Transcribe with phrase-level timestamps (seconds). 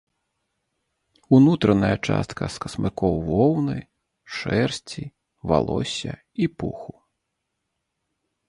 [1.37, 3.77] Унутраная частка з касмыкоў воўны,
[4.39, 5.03] шэрсці,
[5.53, 6.13] валосся
[6.47, 6.93] і пуху.